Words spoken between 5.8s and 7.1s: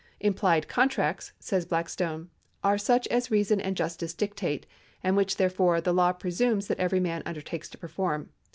law presumes that every